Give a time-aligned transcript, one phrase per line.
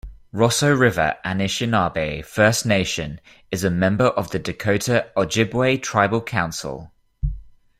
[0.33, 6.91] Roseau River Anishinabe First Nation is a member of the Dakota Ojibway Tribal Council.